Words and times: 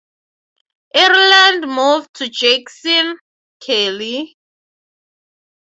Ireland 0.95 1.71
moved 1.71 2.09
to 2.15 2.27
Jackson 2.27 3.19
Kelly. 3.59 4.35